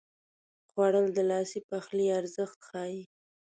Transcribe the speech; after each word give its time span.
خوړل 0.69 1.07
د 1.17 1.19
لاسي 1.29 1.59
پخلي 1.69 2.07
ارزښت 2.19 2.59
ښيي 2.69 3.01